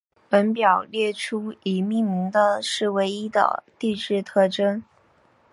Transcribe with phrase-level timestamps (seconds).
[0.29, 4.83] 本表列出已命名的土卫一的地质特征。